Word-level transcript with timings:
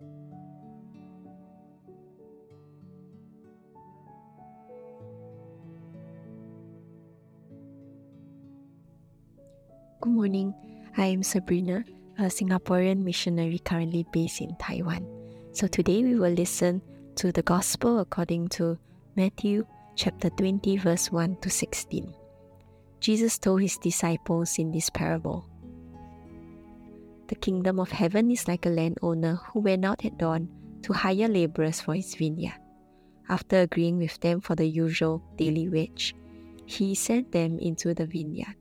Good 0.00 0.10
morning. 10.02 10.52
I 10.96 11.06
am 11.06 11.22
Sabrina, 11.22 11.84
a 12.18 12.22
Singaporean 12.22 13.04
missionary 13.04 13.60
currently 13.60 14.04
based 14.12 14.40
in 14.40 14.56
Taiwan. 14.56 15.06
So 15.52 15.68
today 15.68 16.02
we 16.02 16.16
will 16.16 16.32
listen 16.32 16.82
to 17.14 17.30
the 17.30 17.42
Gospel 17.42 18.00
according 18.00 18.48
to 18.58 18.76
Matthew 19.14 19.64
chapter 19.94 20.28
20, 20.30 20.76
verse 20.78 21.12
1 21.12 21.36
to 21.36 21.50
16. 21.50 22.12
Jesus 22.98 23.38
told 23.38 23.62
his 23.62 23.78
disciples 23.78 24.58
in 24.58 24.72
this 24.72 24.90
parable 24.90 25.46
The 27.28 27.34
kingdom 27.36 27.80
of 27.80 27.90
heaven 27.90 28.30
is 28.30 28.46
like 28.48 28.66
a 28.66 28.70
landowner 28.70 29.36
who 29.52 29.60
went 29.60 29.84
out 29.84 30.04
at 30.04 30.18
dawn 30.18 30.48
to 30.82 30.92
hire 30.92 31.28
laborers 31.28 31.80
for 31.80 31.94
his 31.94 32.14
vineyard. 32.14 32.60
After 33.28 33.60
agreeing 33.60 33.96
with 33.96 34.20
them 34.20 34.40
for 34.40 34.54
the 34.54 34.66
usual 34.66 35.22
daily 35.36 35.68
wage, 35.68 36.14
he 36.66 36.94
sent 36.94 37.32
them 37.32 37.58
into 37.58 37.94
the 37.94 38.06
vineyard. 38.06 38.56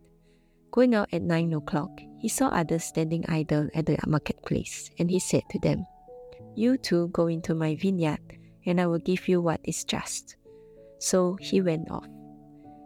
Going 0.71 0.95
out 0.95 1.13
at 1.13 1.21
nine 1.21 1.53
o'clock, 1.53 1.91
he 2.19 2.29
saw 2.29 2.47
others 2.47 2.85
standing 2.85 3.25
idle 3.27 3.69
at 3.75 3.85
the 3.85 3.97
marketplace, 4.07 4.89
and 4.97 5.11
he 5.11 5.19
said 5.19 5.43
to 5.51 5.59
them, 5.59 5.85
You 6.55 6.77
too 6.77 7.09
go 7.09 7.27
into 7.27 7.53
my 7.53 7.75
vineyard, 7.75 8.23
and 8.65 8.79
I 8.79 8.87
will 8.87 8.99
give 8.99 9.27
you 9.27 9.41
what 9.41 9.59
is 9.65 9.83
just. 9.83 10.37
So 10.99 11.35
he 11.41 11.61
went 11.61 11.91
off. 11.91 12.07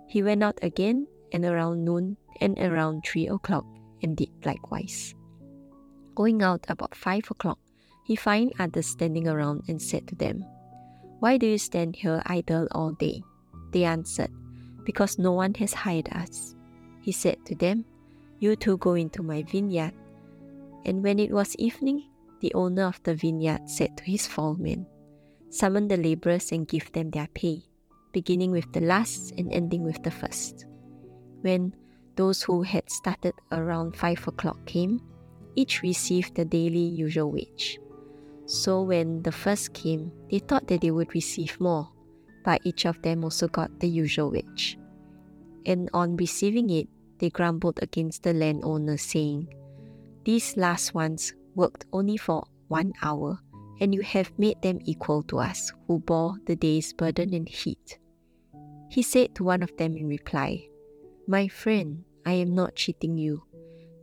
He 0.09 0.23
went 0.23 0.43
out 0.43 0.57
again, 0.63 1.05
and 1.31 1.45
around 1.45 1.85
noon 1.85 2.17
and 2.41 2.57
around 2.57 3.03
three 3.05 3.27
o'clock, 3.27 3.65
and 4.01 4.17
did 4.17 4.33
likewise. 4.43 5.13
Going 6.17 6.41
out 6.41 6.65
about 6.67 6.95
five 6.95 7.29
o'clock, 7.29 7.59
he 8.01 8.15
found 8.15 8.53
others 8.57 8.87
standing 8.87 9.27
around 9.27 9.61
and 9.67 9.79
said 9.79 10.07
to 10.07 10.15
them, 10.15 10.43
Why 11.19 11.37
do 11.37 11.45
you 11.45 11.59
stand 11.59 11.95
here 11.95 12.23
idle 12.25 12.67
all 12.71 12.93
day? 12.93 13.21
They 13.69 13.83
answered, 13.83 14.33
Because 14.83 15.19
no 15.19 15.33
one 15.33 15.53
has 15.61 15.75
hired 15.75 16.09
us. 16.09 16.55
He 17.03 17.11
said 17.11 17.45
to 17.45 17.53
them, 17.53 17.85
You 18.39 18.55
two 18.55 18.77
go 18.77 18.95
into 18.95 19.21
my 19.21 19.43
vineyard. 19.43 19.93
And 20.85 21.03
when 21.03 21.19
it 21.19 21.29
was 21.29 21.55
evening, 21.57 22.09
the 22.39 22.51
owner 22.55 22.85
of 22.85 22.99
the 23.03 23.13
vineyard 23.13 23.69
said 23.69 23.95
to 23.97 24.03
his 24.03 24.25
foreman, 24.25 24.87
Summon 25.51 25.87
the 25.87 25.97
laborers 25.97 26.51
and 26.51 26.67
give 26.67 26.91
them 26.93 27.11
their 27.11 27.27
pay, 27.35 27.61
beginning 28.11 28.49
with 28.49 28.73
the 28.73 28.81
last 28.81 29.33
and 29.37 29.53
ending 29.53 29.83
with 29.83 30.01
the 30.01 30.09
first. 30.09 30.65
When 31.41 31.75
those 32.15 32.41
who 32.41 32.63
had 32.63 32.89
started 32.89 33.35
around 33.51 33.95
five 33.95 34.27
o'clock 34.27 34.65
came, 34.65 34.99
each 35.57 35.81
received 35.81 36.35
the 36.35 36.45
daily 36.45 36.85
usual 36.85 37.31
wage. 37.31 37.79
So 38.45 38.83
when 38.83 39.23
the 39.23 39.31
first 39.33 39.73
came, 39.73 40.13
they 40.29 40.39
thought 40.39 40.67
that 40.67 40.81
they 40.81 40.91
would 40.91 41.13
receive 41.13 41.59
more, 41.59 41.89
but 42.45 42.61
each 42.63 42.85
of 42.85 43.01
them 43.01 43.25
also 43.25 43.49
got 43.49 43.79
the 43.81 43.89
usual 43.89 44.31
wage. 44.31 44.77
And 45.65 45.89
on 45.93 46.15
receiving 46.15 46.69
it, 46.69 46.87
they 47.17 47.29
grumbled 47.29 47.79
against 47.81 48.23
the 48.23 48.31
landowner, 48.31 48.95
saying, 48.95 49.51
These 50.23 50.55
last 50.55 50.93
ones 50.93 51.33
worked 51.55 51.85
only 51.91 52.15
for 52.15 52.45
one 52.69 52.93
hour, 53.01 53.39
and 53.81 53.93
you 53.93 54.01
have 54.01 54.31
made 54.37 54.61
them 54.61 54.79
equal 54.85 55.23
to 55.23 55.39
us, 55.39 55.73
who 55.87 55.99
bore 55.99 56.37
the 56.45 56.55
day's 56.55 56.93
burden 56.93 57.33
and 57.33 57.49
heat. 57.49 57.97
He 58.89 59.01
said 59.01 59.35
to 59.35 59.43
one 59.43 59.63
of 59.63 59.75
them 59.77 59.97
in 59.97 60.07
reply, 60.07 60.67
My 61.27 61.47
friend, 61.47 62.05
I 62.25 62.33
am 62.33 62.53
not 62.53 62.75
cheating 62.75 63.17
you. 63.17 63.43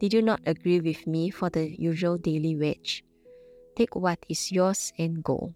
Did 0.04 0.12
you 0.12 0.20
not 0.20 0.42
agree 0.44 0.80
with 0.80 1.06
me 1.06 1.30
for 1.30 1.48
the 1.48 1.64
usual 1.80 2.18
daily 2.18 2.56
wage? 2.56 3.02
Take 3.74 3.96
what 3.96 4.18
is 4.28 4.52
yours 4.52 4.92
and 4.98 5.24
go. 5.24 5.54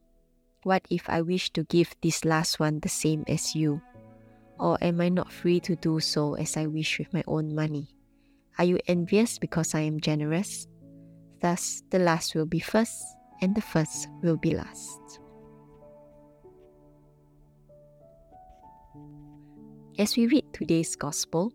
What 0.63 0.89
if 0.89 1.05
I 1.11 1.21
wish 1.21 1.51
to 1.51 1.65
give 1.65 1.95
this 2.01 2.25
last 2.25 2.59
one 2.59 2.81
the 2.81 2.89
same 2.89 3.25
as 3.29 3.55
you? 3.55 3.83
Or 4.59 4.79
am 4.81 5.03
I 5.03 5.11
not 5.11 5.31
free 5.31 5.61
to 5.61 5.77
do 5.77 6.01
so 6.01 6.33
as 6.33 6.57
I 6.57 6.65
wish 6.65 6.99
with 6.99 7.13
my 7.13 7.23
own 7.27 7.55
money? 7.55 7.89
Are 8.57 8.65
you 8.65 8.79
envious 8.87 9.39
because 9.39 9.75
I 9.75 9.81
am 9.81 10.01
generous? 10.01 10.67
Thus, 11.43 11.83
the 11.91 11.99
last 11.99 12.35
will 12.35 12.47
be 12.47 12.61
first, 12.61 13.05
and 13.43 13.55
the 13.55 13.61
first 13.61 14.09
will 14.23 14.39
be 14.39 14.57
last. 14.57 15.21
As 19.99 20.17
we 20.17 20.27
read 20.27 20.51
today's 20.55 20.97
Gospel, 20.97 21.53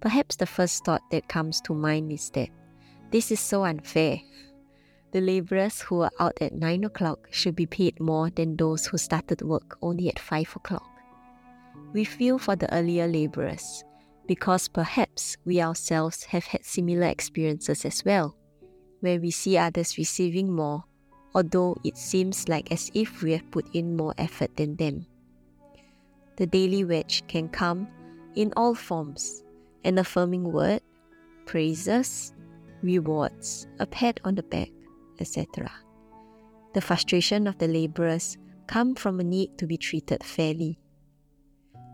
perhaps 0.00 0.36
the 0.36 0.46
first 0.46 0.84
thought 0.84 1.02
that 1.10 1.28
comes 1.28 1.60
to 1.62 1.74
mind 1.74 2.12
is 2.12 2.30
that 2.30 2.48
this 3.10 3.30
is 3.30 3.40
so 3.40 3.64
unfair. 3.64 4.20
The 5.12 5.20
laborers 5.20 5.80
who 5.80 6.02
are 6.02 6.12
out 6.20 6.36
at 6.40 6.52
9 6.52 6.84
o'clock 6.84 7.28
should 7.30 7.56
be 7.56 7.66
paid 7.66 7.98
more 7.98 8.30
than 8.30 8.56
those 8.56 8.86
who 8.86 8.98
started 8.98 9.42
work 9.42 9.78
only 9.80 10.08
at 10.08 10.18
5 10.18 10.56
o'clock 10.56 10.88
we 11.92 12.04
feel 12.04 12.38
for 12.38 12.56
the 12.56 12.72
earlier 12.74 13.06
laborers 13.06 13.84
because 14.26 14.68
perhaps 14.68 15.36
we 15.44 15.60
ourselves 15.60 16.24
have 16.24 16.44
had 16.44 16.64
similar 16.64 17.06
experiences 17.06 17.84
as 17.84 18.04
well, 18.04 18.36
where 19.00 19.18
we 19.18 19.30
see 19.30 19.56
others 19.56 19.96
receiving 19.96 20.52
more, 20.52 20.84
although 21.34 21.74
it 21.82 21.96
seems 21.96 22.46
like 22.48 22.70
as 22.70 22.90
if 22.92 23.22
we 23.22 23.32
have 23.32 23.50
put 23.50 23.66
in 23.74 23.96
more 23.96 24.14
effort 24.18 24.54
than 24.56 24.76
them. 24.76 25.06
The 26.36 26.46
daily 26.46 26.84
wage 26.84 27.22
can 27.26 27.48
come 27.48 27.88
in 28.34 28.52
all 28.54 28.74
forms 28.74 29.42
an 29.84 29.98
affirming 29.98 30.52
word, 30.52 30.80
praises, 31.46 32.32
rewards, 32.82 33.66
a 33.78 33.86
pat 33.86 34.20
on 34.24 34.34
the 34.34 34.42
back, 34.42 34.70
etc. 35.20 35.70
The 36.74 36.80
frustration 36.80 37.46
of 37.46 37.58
the 37.58 37.68
laborers 37.68 38.36
come 38.66 38.94
from 38.94 39.20
a 39.20 39.24
need 39.24 39.56
to 39.58 39.66
be 39.66 39.76
treated 39.76 40.22
fairly 40.22 40.78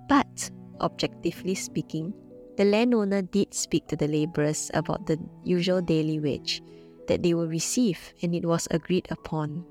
but, 0.08 0.50
objectively 0.80 1.54
speaking, 1.54 2.12
the 2.56 2.64
landowner 2.64 3.22
did 3.22 3.54
speak 3.54 3.86
to 3.88 3.96
the 3.96 4.08
laborers 4.08 4.70
about 4.74 5.06
the 5.06 5.18
usual 5.44 5.80
daily 5.80 6.20
wage 6.20 6.62
that 7.08 7.22
they 7.22 7.34
will 7.34 7.48
receive 7.48 7.98
and 8.22 8.34
it 8.34 8.44
was 8.44 8.68
agreed 8.70 9.06
upon. 9.10 9.64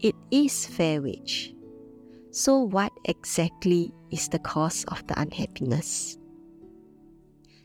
It 0.00 0.14
is 0.30 0.66
fair 0.66 1.00
wage. 1.00 1.54
So, 2.30 2.60
what 2.60 2.92
exactly 3.04 3.92
is 4.10 4.28
the 4.28 4.38
cause 4.38 4.84
of 4.88 5.06
the 5.06 5.18
unhappiness? 5.18 6.18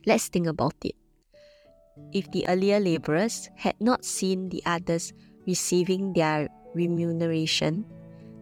Let's 0.05 0.27
think 0.27 0.47
about 0.47 0.75
it. 0.83 0.95
If 2.13 2.31
the 2.31 2.47
earlier 2.47 2.79
laborers 2.79 3.49
had 3.55 3.75
not 3.79 4.05
seen 4.05 4.49
the 4.49 4.63
others 4.65 5.13
receiving 5.45 6.13
their 6.13 6.49
remuneration, 6.73 7.85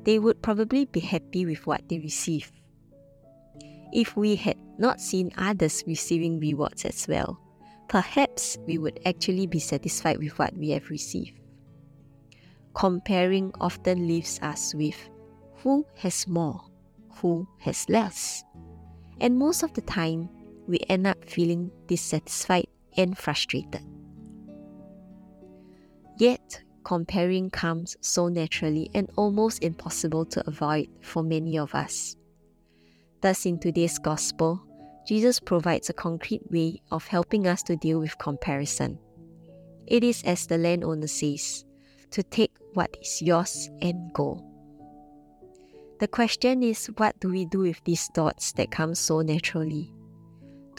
they 0.03 0.19
would 0.19 0.41
probably 0.41 0.85
be 0.85 0.99
happy 0.99 1.45
with 1.45 1.67
what 1.67 1.87
they 1.89 1.99
received 1.99 2.51
if 3.91 4.15
we 4.15 4.35
had 4.35 4.57
not 4.77 5.01
seen 5.01 5.31
others 5.37 5.83
receiving 5.87 6.39
rewards 6.39 6.85
as 6.85 7.07
well, 7.07 7.39
perhaps 7.87 8.57
we 8.67 8.77
would 8.77 8.99
actually 9.05 9.47
be 9.47 9.59
satisfied 9.59 10.17
with 10.17 10.37
what 10.37 10.55
we 10.55 10.69
have 10.69 10.89
received. 10.89 11.39
Comparing 12.73 13.51
often 13.59 14.07
leaves 14.07 14.39
us 14.41 14.73
with 14.73 15.09
who 15.57 15.85
has 15.95 16.27
more, 16.27 16.61
who 17.15 17.47
has 17.59 17.89
less. 17.89 18.43
And 19.19 19.37
most 19.37 19.63
of 19.63 19.73
the 19.73 19.81
time, 19.81 20.29
we 20.69 20.79
end 20.87 21.07
up 21.07 21.25
feeling 21.25 21.71
dissatisfied 21.87 22.67
and 22.95 23.17
frustrated. 23.17 23.83
Yet, 26.17 26.61
comparing 26.83 27.49
comes 27.49 27.97
so 28.01 28.27
naturally 28.27 28.91
and 28.93 29.09
almost 29.15 29.63
impossible 29.63 30.25
to 30.25 30.47
avoid 30.47 30.87
for 31.01 31.23
many 31.23 31.57
of 31.57 31.73
us. 31.73 32.15
Thus, 33.21 33.45
in 33.45 33.59
today's 33.59 33.97
Gospel, 33.97 34.61
Jesus 35.07 35.39
provides 35.39 35.89
a 35.89 35.93
concrete 35.93 36.49
way 36.51 36.81
of 36.91 37.07
helping 37.07 37.47
us 37.47 37.63
to 37.63 37.75
deal 37.75 37.99
with 37.99 38.17
comparison. 38.19 38.99
It 39.87 40.03
is 40.03 40.21
as 40.23 40.45
the 40.45 40.57
landowner 40.57 41.07
says, 41.07 41.65
to 42.11 42.21
take 42.21 42.51
what 42.73 42.95
is 43.01 43.21
yours 43.21 43.69
and 43.81 44.13
go. 44.13 44.45
The 45.99 46.07
question 46.07 46.63
is 46.63 46.87
what 46.97 47.19
do 47.19 47.29
we 47.29 47.45
do 47.45 47.59
with 47.59 47.83
these 47.85 48.07
thoughts 48.13 48.51
that 48.53 48.71
come 48.71 48.93
so 48.93 49.21
naturally? 49.21 49.91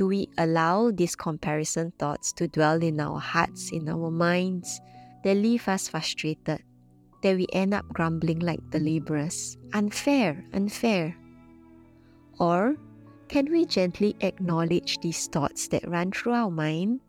Do 0.00 0.06
we 0.06 0.30
allow 0.38 0.90
these 0.90 1.14
comparison 1.14 1.92
thoughts 1.98 2.32
to 2.40 2.48
dwell 2.48 2.82
in 2.82 3.00
our 3.00 3.20
hearts, 3.20 3.70
in 3.70 3.86
our 3.86 4.10
minds, 4.10 4.80
that 5.24 5.36
leave 5.36 5.68
us 5.68 5.88
frustrated, 5.88 6.64
that 7.20 7.36
we 7.36 7.46
end 7.52 7.74
up 7.74 7.84
grumbling 7.92 8.38
like 8.38 8.64
the 8.70 8.80
laborers? 8.80 9.58
Unfair, 9.74 10.42
unfair. 10.54 11.14
Or 12.38 12.76
can 13.28 13.52
we 13.52 13.66
gently 13.66 14.16
acknowledge 14.22 14.96
these 15.02 15.26
thoughts 15.26 15.68
that 15.68 15.86
run 15.86 16.12
through 16.12 16.32
our 16.32 16.50
mind, 16.50 17.00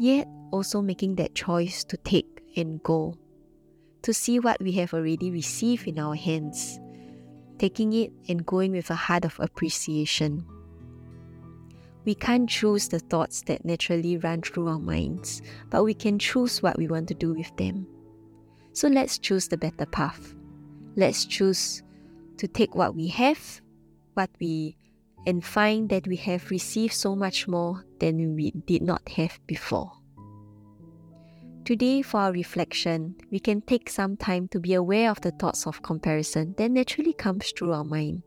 yet 0.00 0.26
also 0.50 0.82
making 0.82 1.14
that 1.22 1.36
choice 1.36 1.84
to 1.84 1.96
take 1.98 2.42
and 2.56 2.82
go, 2.82 3.14
to 4.02 4.12
see 4.12 4.40
what 4.40 4.60
we 4.60 4.72
have 4.72 4.92
already 4.92 5.30
received 5.30 5.86
in 5.86 6.00
our 6.00 6.16
hands, 6.16 6.80
taking 7.60 7.92
it 7.92 8.10
and 8.28 8.44
going 8.44 8.72
with 8.72 8.90
a 8.90 8.96
heart 8.96 9.24
of 9.24 9.38
appreciation? 9.38 10.44
We 12.04 12.14
can't 12.14 12.48
choose 12.48 12.88
the 12.88 12.98
thoughts 12.98 13.42
that 13.42 13.64
naturally 13.64 14.16
run 14.16 14.42
through 14.42 14.68
our 14.68 14.78
minds, 14.78 15.42
but 15.70 15.84
we 15.84 15.94
can 15.94 16.18
choose 16.18 16.62
what 16.62 16.76
we 16.76 16.88
want 16.88 17.08
to 17.08 17.14
do 17.14 17.32
with 17.34 17.54
them. 17.56 17.86
So 18.72 18.88
let's 18.88 19.18
choose 19.18 19.48
the 19.48 19.56
better 19.56 19.86
path. 19.86 20.34
Let's 20.96 21.24
choose 21.24 21.82
to 22.38 22.48
take 22.48 22.74
what 22.74 22.94
we 22.94 23.08
have, 23.08 23.60
what 24.14 24.30
we 24.40 24.76
and 25.26 25.44
find 25.44 25.88
that 25.90 26.06
we 26.06 26.16
have 26.16 26.50
received 26.50 26.94
so 26.94 27.14
much 27.14 27.46
more 27.46 27.84
than 28.00 28.34
we 28.34 28.50
did 28.50 28.82
not 28.82 29.08
have 29.10 29.38
before. 29.46 29.92
Today, 31.64 32.02
for 32.02 32.18
our 32.18 32.32
reflection, 32.32 33.14
we 33.30 33.38
can 33.38 33.60
take 33.60 33.88
some 33.88 34.16
time 34.16 34.48
to 34.48 34.58
be 34.58 34.74
aware 34.74 35.10
of 35.10 35.20
the 35.20 35.30
thoughts 35.30 35.64
of 35.64 35.82
comparison 35.82 36.54
that 36.58 36.72
naturally 36.72 37.12
comes 37.12 37.52
through 37.52 37.72
our 37.72 37.84
mind. 37.84 38.24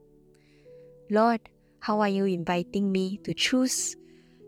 Lord, 1.11 1.41
how 1.85 2.01
are 2.01 2.09
you 2.09 2.25
inviting 2.25 2.91
me 2.91 3.17
to 3.17 3.31
choose 3.31 3.95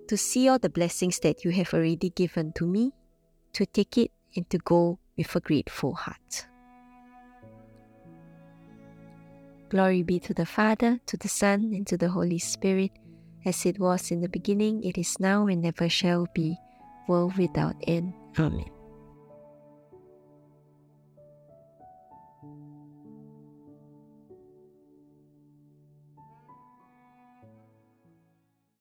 to 0.08 0.18
see 0.18 0.50
all 0.50 0.58
the 0.58 0.72
blessings 0.72 1.20
that 1.20 1.46
you 1.46 1.52
have 1.52 1.72
already 1.72 2.10
given 2.10 2.52
to 2.54 2.66
me, 2.66 2.92
to 3.54 3.64
take 3.64 3.96
it 4.00 4.10
and 4.36 4.50
to 4.50 4.58
go 4.58 4.98
with 5.16 5.36
a 5.36 5.40
grateful 5.40 5.94
heart? 5.94 6.48
Glory 9.70 10.02
be 10.02 10.18
to 10.18 10.34
the 10.34 10.48
Father, 10.48 11.00
to 11.06 11.16
the 11.18 11.28
Son, 11.28 11.74
and 11.76 11.86
to 11.86 11.96
the 11.96 12.10
Holy 12.10 12.40
Spirit, 12.40 12.92
as 13.46 13.68
it 13.68 13.78
was 13.78 14.10
in 14.10 14.22
the 14.22 14.30
beginning, 14.30 14.84
it 14.84 14.98
is 14.98 15.20
now, 15.20 15.46
and 15.46 15.64
ever 15.64 15.90
shall 15.90 16.26
be, 16.34 16.58
world 17.08 17.38
without 17.38 17.76
end. 17.86 18.14
Amen. 18.40 18.66